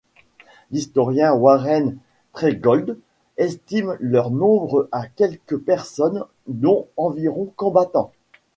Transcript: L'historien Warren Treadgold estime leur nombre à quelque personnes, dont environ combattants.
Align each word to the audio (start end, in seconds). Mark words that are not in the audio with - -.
L'historien 0.71 1.35
Warren 1.35 1.95
Treadgold 2.33 2.97
estime 3.37 3.97
leur 3.99 4.31
nombre 4.31 4.89
à 4.91 5.05
quelque 5.05 5.53
personnes, 5.53 6.23
dont 6.47 6.87
environ 6.97 7.53
combattants. 7.55 8.11